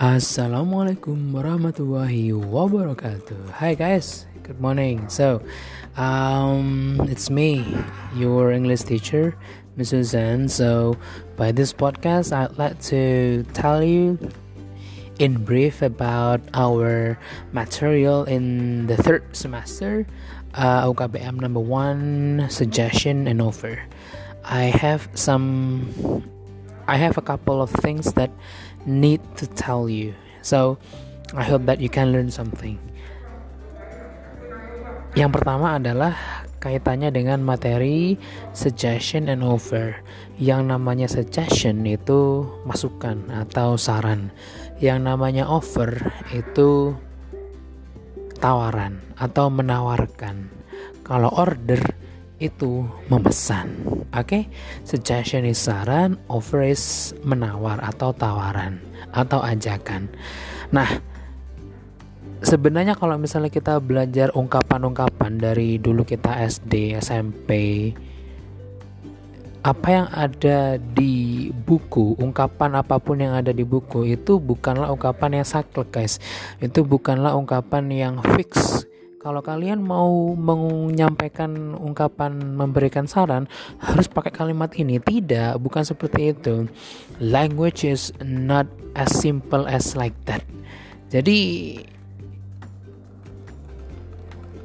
Assalamualaikum 0.00 1.28
warahmatullahi 1.28 2.32
wabarakatuh. 2.32 3.52
Hi 3.60 3.76
guys, 3.76 4.24
good 4.40 4.56
morning. 4.56 5.04
So, 5.12 5.44
um, 5.92 6.96
it's 7.04 7.28
me, 7.28 7.68
your 8.16 8.48
English 8.48 8.88
teacher, 8.88 9.36
Mrs. 9.76 10.16
Zen. 10.16 10.48
So, 10.48 10.96
by 11.36 11.52
this 11.52 11.76
podcast, 11.76 12.32
I'd 12.32 12.56
like 12.56 12.80
to 12.88 13.44
tell 13.52 13.84
you 13.84 14.16
in 15.20 15.44
brief 15.44 15.84
about 15.84 16.40
our 16.56 17.20
material 17.52 18.24
in 18.24 18.88
the 18.88 18.96
third 18.96 19.36
semester, 19.36 20.08
uh, 20.56 20.88
UKBM 20.88 21.44
number 21.44 21.60
one, 21.60 22.48
suggestion 22.48 23.28
and 23.28 23.44
offer. 23.44 23.76
I 24.48 24.72
have 24.72 25.12
some, 25.12 25.92
I 26.88 26.96
have 26.96 27.20
a 27.20 27.22
couple 27.22 27.60
of 27.60 27.68
things 27.84 28.16
that 28.16 28.32
need 28.86 29.20
to 29.36 29.44
tell 29.46 29.88
you. 29.88 30.16
So, 30.40 30.80
I 31.36 31.44
hope 31.44 31.68
that 31.68 31.78
you 31.78 31.88
can 31.92 32.10
learn 32.10 32.32
something. 32.32 32.80
Yang 35.18 35.30
pertama 35.42 35.78
adalah 35.78 36.14
kaitannya 36.62 37.10
dengan 37.10 37.42
materi 37.42 38.14
suggestion 38.54 39.26
and 39.26 39.42
offer. 39.42 39.98
Yang 40.38 40.70
namanya 40.70 41.06
suggestion 41.10 41.82
itu 41.82 42.46
masukan 42.62 43.26
atau 43.30 43.74
saran. 43.74 44.30
Yang 44.78 44.98
namanya 45.02 45.44
offer 45.50 46.14
itu 46.30 46.94
tawaran 48.40 49.02
atau 49.18 49.52
menawarkan. 49.52 50.48
Kalau 51.04 51.28
order 51.34 51.82
itu 52.40 52.88
memesan. 53.12 53.70
Oke, 54.10 54.26
okay? 54.26 54.42
suggestion 54.82 55.46
is 55.46 55.60
saran, 55.60 56.18
offer 56.26 56.66
is 56.66 57.14
menawar 57.22 57.78
atau 57.78 58.10
tawaran 58.10 58.82
atau 59.14 59.38
ajakan. 59.38 60.10
Nah, 60.74 60.88
sebenarnya 62.42 62.98
kalau 62.98 63.14
misalnya 63.20 63.52
kita 63.52 63.78
belajar 63.78 64.34
ungkapan-ungkapan 64.34 65.38
dari 65.38 65.78
dulu 65.78 66.02
kita 66.02 66.42
SD, 66.42 66.98
SMP, 66.98 67.50
apa 69.60 69.88
yang 69.92 70.08
ada 70.10 70.80
di 70.80 71.48
buku, 71.52 72.16
ungkapan 72.16 72.80
apa 72.80 72.96
pun 72.96 73.20
yang 73.20 73.36
ada 73.36 73.52
di 73.52 73.62
buku 73.62 74.08
itu 74.08 74.40
bukanlah 74.40 74.88
ungkapan 74.88 75.44
yang 75.44 75.46
saklek, 75.46 75.92
guys. 75.92 76.16
Itu 76.58 76.82
bukanlah 76.82 77.36
ungkapan 77.36 77.92
yang 77.92 78.14
fix 78.34 78.82
kalau 79.20 79.44
kalian 79.44 79.84
mau 79.84 80.32
menyampaikan 80.32 81.76
ungkapan 81.76 82.56
memberikan 82.56 83.04
saran 83.04 83.44
harus 83.76 84.08
pakai 84.08 84.32
kalimat 84.32 84.72
ini. 84.80 84.96
Tidak 84.96 85.60
bukan 85.60 85.84
seperti 85.84 86.32
itu. 86.32 86.64
Language 87.20 87.84
is 87.84 88.16
not 88.24 88.64
as 88.96 89.12
simple 89.12 89.68
as 89.68 89.92
like 89.92 90.16
that. 90.24 90.40
Jadi 91.12 91.36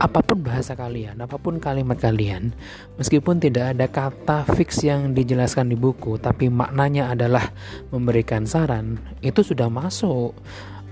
apa 0.00 0.24
pun 0.24 0.40
bahasa 0.40 0.72
kalian, 0.78 1.18
apa 1.20 1.36
pun 1.36 1.58
kalimat 1.58 1.98
kalian, 1.98 2.54
meskipun 2.96 3.42
tidak 3.42 3.74
ada 3.76 3.90
kata 3.90 4.46
fix 4.54 4.86
yang 4.86 5.10
dijelaskan 5.10 5.68
di 5.68 5.76
buku, 5.76 6.22
tapi 6.22 6.46
maknanya 6.46 7.10
adalah 7.10 7.50
memberikan 7.90 8.46
saran, 8.46 9.02
itu 9.26 9.42
sudah 9.42 9.66
masuk 9.66 10.38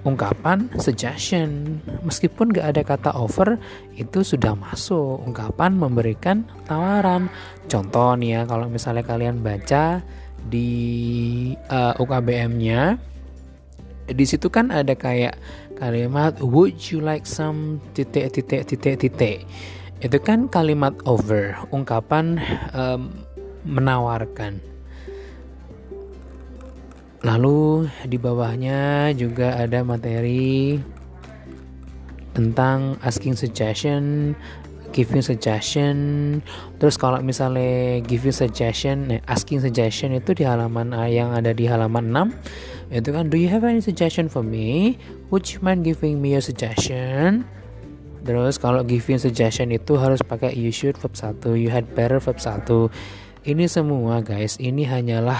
ungkapan 0.06 0.70
suggestion. 0.78 1.82
Meskipun 2.06 2.54
gak 2.54 2.66
ada 2.70 2.82
kata 2.86 3.10
offer 3.18 3.58
itu 3.98 4.22
sudah 4.22 4.54
masuk. 4.54 5.26
Ungkapan 5.26 5.74
memberikan 5.74 6.46
tawaran. 6.70 7.26
Contoh 7.66 8.14
nih 8.14 8.38
ya 8.38 8.40
kalau 8.46 8.70
misalnya 8.70 9.02
kalian 9.02 9.42
baca 9.42 10.00
di 10.46 10.70
uh, 11.66 11.90
eh, 11.90 11.94
UKBM-nya 11.98 12.94
di 14.06 14.22
situ 14.22 14.46
kan 14.46 14.70
ada 14.70 14.94
kayak 14.94 15.34
kalimat 15.82 16.38
would 16.38 16.78
you 16.94 17.02
like 17.02 17.26
some 17.26 17.82
titik 17.98 18.30
titik 18.30 18.62
titik 18.70 19.02
titik? 19.02 19.42
Itu 19.98 20.22
kan 20.22 20.46
kalimat 20.46 20.94
over 21.10 21.58
ungkapan 21.74 22.38
um, 22.70 23.10
menawarkan 23.66 24.62
Lalu 27.26 27.90
di 28.06 28.22
bawahnya 28.22 29.10
juga 29.18 29.58
ada 29.58 29.82
materi 29.82 30.78
tentang 32.38 32.94
asking 33.02 33.34
suggestion, 33.34 34.36
giving 34.94 35.26
suggestion. 35.26 35.96
Terus 36.78 36.94
kalau 36.94 37.18
misalnya 37.18 37.98
giving 38.06 38.30
suggestion, 38.30 39.10
eh, 39.10 39.18
asking 39.26 39.58
suggestion 39.58 40.14
itu 40.14 40.38
di 40.38 40.46
halaman 40.46 40.94
yang 41.10 41.34
ada 41.34 41.50
di 41.50 41.66
halaman 41.66 42.14
6 42.14 42.30
itu 42.94 43.10
kan 43.10 43.26
do 43.26 43.34
you 43.34 43.50
have 43.50 43.66
any 43.66 43.82
suggestion 43.82 44.30
for 44.30 44.46
me? 44.46 44.94
Would 45.34 45.50
you 45.50 45.58
mind 45.58 45.82
giving 45.82 46.22
me 46.22 46.38
a 46.38 46.42
suggestion? 46.42 47.42
Terus 48.22 48.54
kalau 48.62 48.86
giving 48.86 49.18
suggestion 49.18 49.74
itu 49.74 49.98
harus 49.98 50.22
pakai 50.22 50.54
you 50.54 50.70
should 50.70 50.94
verb 50.94 51.18
1, 51.18 51.42
you 51.58 51.74
had 51.74 51.90
better 51.98 52.22
verb 52.22 52.38
1. 52.38 52.86
Ini 53.42 53.66
semua 53.66 54.22
guys, 54.22 54.58
ini 54.62 54.86
hanyalah 54.86 55.38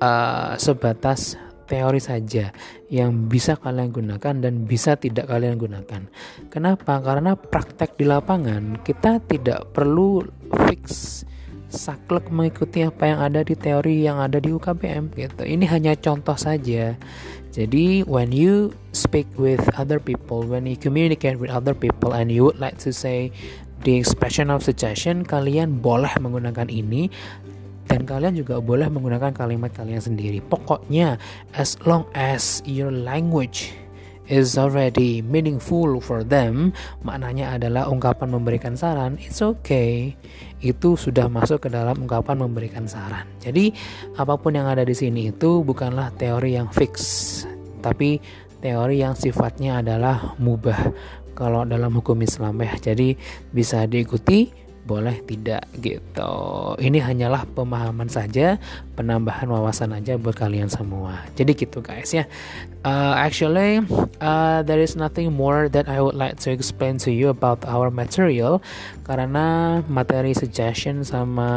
uh, 0.00 0.56
sebatas 0.56 1.36
teori 1.70 2.02
saja 2.02 2.50
yang 2.90 3.30
bisa 3.30 3.54
kalian 3.54 3.94
gunakan 3.94 4.34
dan 4.42 4.66
bisa 4.66 4.98
tidak 4.98 5.30
kalian 5.30 5.54
gunakan. 5.54 6.10
Kenapa? 6.50 6.98
Karena 6.98 7.38
praktek 7.38 7.94
di 7.94 8.10
lapangan 8.10 8.82
kita 8.82 9.22
tidak 9.30 9.70
perlu 9.70 10.26
fix 10.66 11.22
saklek 11.70 12.26
mengikuti 12.34 12.82
apa 12.82 13.06
yang 13.06 13.22
ada 13.22 13.46
di 13.46 13.54
teori 13.54 14.02
yang 14.02 14.18
ada 14.18 14.42
di 14.42 14.50
UKBM 14.50 15.14
gitu. 15.14 15.46
Ini 15.46 15.64
hanya 15.70 15.94
contoh 15.94 16.34
saja. 16.34 16.98
Jadi 17.54 18.02
when 18.06 18.34
you 18.34 18.74
speak 18.90 19.30
with 19.38 19.62
other 19.78 20.02
people, 20.02 20.42
when 20.42 20.66
you 20.66 20.74
communicate 20.74 21.38
with 21.38 21.50
other 21.50 21.74
people 21.74 22.14
and 22.14 22.34
you 22.34 22.42
would 22.42 22.58
like 22.58 22.78
to 22.82 22.90
say 22.90 23.30
the 23.86 23.94
expression 23.94 24.50
of 24.50 24.66
suggestion, 24.66 25.22
kalian 25.22 25.78
boleh 25.78 26.10
menggunakan 26.18 26.66
ini 26.66 27.06
dan 27.90 28.06
kalian 28.06 28.38
juga 28.38 28.62
boleh 28.62 28.86
menggunakan 28.86 29.34
kalimat 29.34 29.74
kalian 29.74 29.98
sendiri. 29.98 30.38
Pokoknya 30.38 31.18
as 31.58 31.74
long 31.82 32.06
as 32.14 32.62
your 32.62 32.94
language 32.94 33.74
is 34.30 34.54
already 34.54 35.26
meaningful 35.26 35.98
for 35.98 36.22
them, 36.22 36.70
maknanya 37.02 37.58
adalah 37.58 37.90
ungkapan 37.90 38.30
memberikan 38.30 38.78
saran, 38.78 39.18
it's 39.18 39.42
okay. 39.42 40.14
Itu 40.62 40.94
sudah 40.94 41.26
masuk 41.26 41.66
ke 41.66 41.68
dalam 41.68 42.06
ungkapan 42.06 42.38
memberikan 42.38 42.86
saran. 42.86 43.26
Jadi, 43.42 43.74
apa 44.14 44.38
pun 44.38 44.54
yang 44.54 44.70
ada 44.70 44.86
di 44.86 44.94
sini 44.94 45.34
itu 45.34 45.66
bukanlah 45.66 46.14
teori 46.14 46.54
yang 46.54 46.70
fix, 46.70 47.42
tapi 47.82 48.22
teori 48.62 49.02
yang 49.02 49.18
sifatnya 49.18 49.82
adalah 49.82 50.38
mubah 50.38 50.94
kalau 51.34 51.66
dalam 51.66 51.90
hukum 51.98 52.22
Islam 52.22 52.54
ya. 52.62 52.70
Jadi 52.78 53.18
bisa 53.50 53.82
diikuti 53.90 54.69
boleh 54.84 55.20
tidak 55.28 55.68
gitu. 55.78 56.34
Ini 56.80 56.98
hanyalah 57.04 57.44
pemahaman 57.52 58.08
saja, 58.08 58.56
penambahan 58.96 59.46
wawasan 59.46 59.92
aja 59.94 60.16
buat 60.16 60.34
kalian 60.34 60.72
semua. 60.72 61.24
Jadi 61.36 61.52
gitu 61.54 61.84
guys 61.84 62.10
ya. 62.10 62.24
Uh, 62.80 63.12
actually, 63.12 63.84
uh, 64.24 64.64
there 64.64 64.80
is 64.80 64.96
nothing 64.96 65.28
more 65.36 65.68
that 65.68 65.84
I 65.84 66.00
would 66.00 66.16
like 66.16 66.40
to 66.42 66.50
explain 66.50 66.96
to 67.04 67.12
you 67.12 67.28
about 67.28 67.60
our 67.68 67.92
material 67.92 68.64
karena 69.04 69.80
materi 69.84 70.32
suggestion 70.32 71.04
sama 71.04 71.50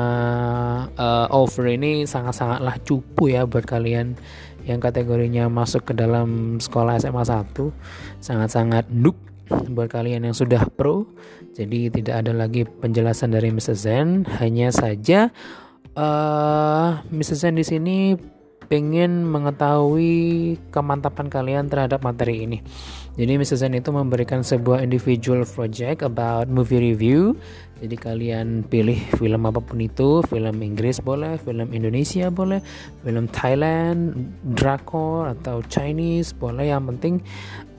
uh, 1.00 1.31
offer 1.31 1.72
ini 1.72 2.03
sangat-sangatlah 2.03 2.75
cupu 2.84 3.31
ya 3.31 3.47
buat 3.47 3.63
kalian 3.63 4.19
yang 4.63 4.79
kategorinya 4.79 5.51
masuk 5.51 5.91
ke 5.91 5.94
dalam 5.95 6.59
sekolah 6.59 6.95
SMA 7.00 7.23
1 7.23 7.55
sangat-sangat 8.23 8.88
noob 8.91 9.33
buat 9.72 9.90
kalian 9.91 10.25
yang 10.28 10.36
sudah 10.36 10.66
pro 10.74 11.06
jadi 11.53 11.94
tidak 11.94 12.16
ada 12.25 12.34
lagi 12.34 12.66
penjelasan 12.66 13.34
dari 13.34 13.53
Mr. 13.53 13.75
Zen 13.78 14.25
hanya 14.41 14.74
saja 14.74 15.30
uh, 15.97 17.02
Mr. 17.09 17.35
Zen 17.38 17.55
di 17.58 17.66
sini 17.66 17.97
pengen 18.67 19.28
mengetahui 19.29 20.58
kemantapan 20.73 21.28
kalian 21.29 21.70
terhadap 21.70 22.02
materi 22.02 22.47
ini. 22.47 22.58
Jadi 23.14 23.38
Mr. 23.38 23.61
Zen 23.61 23.78
itu 23.78 23.94
memberikan 23.94 24.41
sebuah 24.41 24.82
individual 24.82 25.46
project 25.46 26.02
about 26.02 26.50
movie 26.50 26.82
review. 26.82 27.38
Jadi 27.78 27.94
kalian 28.00 28.66
pilih 28.66 28.97
film 29.20 29.46
apa 29.46 29.61
pun 29.61 29.78
itu, 29.78 30.26
film 30.26 30.64
Inggris 30.66 30.97
boleh, 31.03 31.38
film 31.38 31.70
Indonesia 31.76 32.32
boleh, 32.34 32.64
film 33.05 33.29
Thailand, 33.29 34.17
drakor 34.58 35.29
atau 35.29 35.61
Chinese 35.70 36.34
boleh. 36.34 36.73
Yang 36.73 36.84
penting 36.96 37.16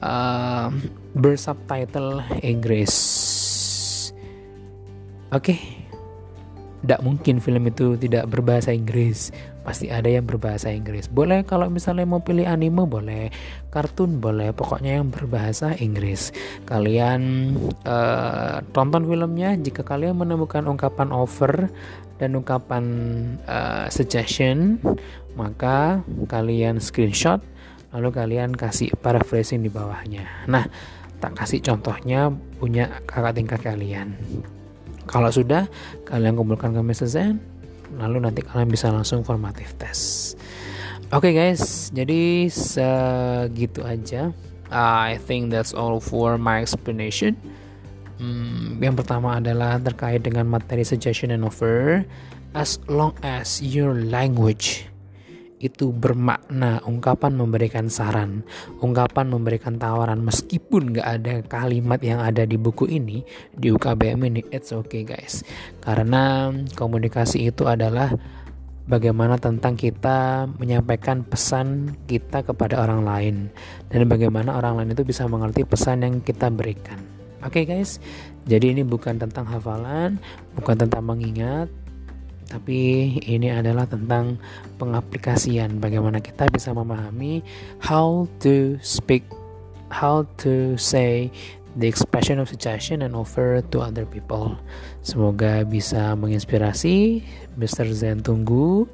uh, 0.05 0.71
bersubtitle 1.15 2.23
Inggris. 2.43 2.93
Oke. 5.31 5.55
Okay. 5.55 5.59
Tidak 6.85 7.01
mungkin 7.01 7.41
film 7.41 7.65
itu 7.65 7.97
tidak 7.97 8.29
berbahasa 8.29 8.77
Inggris 8.77 9.33
pasti 9.65 9.89
ada 9.89 10.05
yang 10.05 10.29
berbahasa 10.29 10.69
Inggris. 10.69 11.09
Boleh 11.09 11.41
kalau 11.41 11.73
misalnya 11.73 12.05
mau 12.05 12.21
pilih 12.21 12.45
anime 12.45 12.85
boleh, 12.85 13.33
kartun 13.73 14.21
boleh, 14.21 14.53
pokoknya 14.53 15.01
yang 15.01 15.09
berbahasa 15.09 15.73
Inggris. 15.81 16.37
Kalian 16.69 17.57
uh, 17.89 18.61
tonton 18.77 19.09
filmnya 19.09 19.57
jika 19.57 19.81
kalian 19.81 20.21
menemukan 20.21 20.69
ungkapan 20.69 21.09
offer 21.09 21.73
dan 22.21 22.37
ungkapan 22.37 22.85
uh, 23.49 23.89
suggestion, 23.89 24.77
maka 25.35 26.05
kalian 26.29 26.79
screenshot 26.79 27.41
lalu 27.95 28.11
kalian 28.11 28.51
kasih 28.51 28.91
paraphrasing 28.99 29.63
di 29.63 29.71
bawahnya 29.71 30.27
nah 30.51 30.67
tak 31.25 31.41
kasih 31.41 31.65
contohnya 31.65 32.29
punya 32.61 33.01
kakak 33.09 33.41
tingkat 33.41 33.61
kalian. 33.65 34.13
Kalau 35.09 35.33
sudah 35.33 35.65
kalian 36.05 36.37
kumpulkan 36.37 36.77
ke 36.77 36.85
message 36.85 37.17
lalu 37.97 38.29
nanti 38.29 38.45
kalian 38.45 38.69
bisa 38.69 38.93
langsung 38.93 39.25
formatif 39.25 39.73
tes. 39.81 40.33
Oke 41.09 41.33
okay 41.33 41.33
guys 41.33 41.89
jadi 41.97 42.53
segitu 42.53 43.81
aja. 43.81 44.37
I 44.69 45.17
think 45.25 45.49
that's 45.49 45.73
all 45.73 45.97
for 45.97 46.37
my 46.37 46.61
explanation. 46.61 47.41
Hmm, 48.21 48.77
yang 48.85 48.93
pertama 48.93 49.41
adalah 49.41 49.81
terkait 49.81 50.21
dengan 50.29 50.45
materi 50.45 50.85
suggestion 50.85 51.33
and 51.33 51.49
offer. 51.49 52.05
As 52.53 52.77
long 52.87 53.17
as 53.25 53.65
your 53.65 53.97
language 53.97 54.87
itu 55.65 55.89
bermakna 55.97 56.85
ungkapan 56.85 57.33
memberikan 57.41 57.89
saran, 57.89 58.45
ungkapan 58.85 59.33
memberikan 59.33 59.81
tawaran 59.81 60.21
meskipun 60.21 60.93
gak 60.93 61.09
ada 61.09 61.35
kalimat 61.49 62.05
yang 62.05 62.21
ada 62.21 62.45
di 62.45 62.61
buku 62.61 62.85
ini 62.93 63.25
di 63.57 63.73
UKBM 63.73 64.21
ini, 64.29 64.45
it's 64.53 64.77
okay 64.77 65.09
guys. 65.09 65.41
Karena 65.81 66.53
komunikasi 66.77 67.49
itu 67.49 67.65
adalah 67.65 68.13
bagaimana 68.85 69.41
tentang 69.41 69.73
kita 69.73 70.45
menyampaikan 70.61 71.25
pesan 71.25 71.97
kita 72.05 72.45
kepada 72.45 72.85
orang 72.85 73.01
lain 73.01 73.37
dan 73.89 74.05
bagaimana 74.05 74.61
orang 74.61 74.85
lain 74.85 74.93
itu 74.93 75.09
bisa 75.09 75.25
mengerti 75.25 75.65
pesan 75.65 76.05
yang 76.05 76.21
kita 76.21 76.53
berikan. 76.53 77.01
Oke 77.45 77.65
okay 77.65 77.77
guys, 77.77 78.01
jadi 78.45 78.73
ini 78.77 78.85
bukan 78.85 79.21
tentang 79.21 79.45
hafalan, 79.49 80.21
bukan 80.57 80.77
tentang 80.81 81.05
mengingat, 81.05 81.69
tapi 82.49 83.17
ini 83.25 83.49
adalah 83.51 83.89
tentang 83.89 84.37
pengaplikasian 84.77 85.81
bagaimana 85.81 86.21
kita 86.21 86.47
bisa 86.53 86.71
memahami 86.77 87.41
how 87.81 88.29
to 88.45 88.77
speak, 88.85 89.25
how 89.89 90.29
to 90.41 90.77
say 90.77 91.33
the 91.75 91.91
expression 91.91 92.39
of 92.39 92.49
suggestion 92.49 93.03
and 93.03 93.17
offer 93.19 93.63
to 93.75 93.83
other 93.83 94.07
people. 94.07 94.55
Semoga 95.03 95.67
bisa 95.67 96.15
menginspirasi 96.15 97.23
Mr. 97.59 97.91
Zen 97.91 98.23
tunggu 98.23 98.87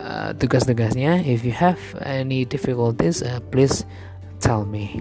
uh, 0.00 0.30
tugas-tugasnya. 0.36 1.24
If 1.24 1.44
you 1.44 1.56
have 1.56 1.80
any 2.04 2.44
difficulties, 2.44 3.24
uh, 3.24 3.40
please 3.48 3.84
tell 4.40 4.64
me. 4.68 5.00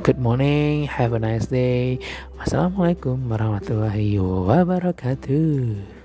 Good 0.00 0.16
morning, 0.16 0.88
have 0.88 1.12
a 1.12 1.20
nice 1.20 1.44
day. 1.52 2.00
Wassalamualaikum 2.40 3.28
warahmatullahi 3.28 4.16
wabarakatuh. 4.16 5.99